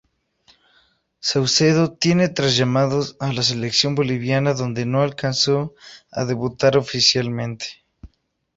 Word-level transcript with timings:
Saucedo 1.19 1.93
tiene 1.93 2.27
tras 2.27 2.57
llamados 2.57 3.17
a 3.19 3.31
la 3.33 3.43
Selección 3.43 3.93
boliviana, 3.93 4.55
donde 4.55 4.87
no 4.87 5.03
alcanzó 5.03 5.75
a 6.11 6.25
debutar 6.25 6.75
oficialmente. 6.75 7.67